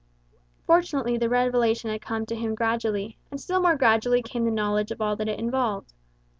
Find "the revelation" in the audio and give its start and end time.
1.19-1.91